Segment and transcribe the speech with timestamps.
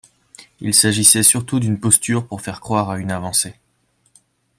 [0.61, 3.59] Il s’agissait surtout d’une posture pour faire croire à une avancée.